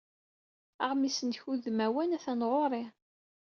Aɣmis-nnek 0.85 1.41
udmawan 1.51 2.15
atan 2.17 2.41
ɣur-i. 2.51 2.83